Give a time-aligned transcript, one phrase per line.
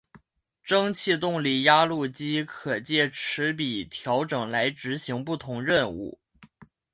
[0.63, 6.19] 蒸气动力压路机可藉齿比调整来执行不同任务。